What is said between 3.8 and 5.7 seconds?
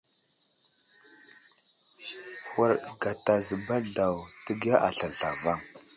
daw ,təgiya aslər zlavaŋ.